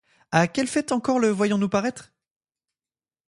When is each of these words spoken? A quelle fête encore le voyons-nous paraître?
A 0.31 0.47
quelle 0.47 0.65
fête 0.65 0.91
encore 0.93 1.19
le 1.19 1.27
voyons-nous 1.27 1.69
paraître? 1.69 2.11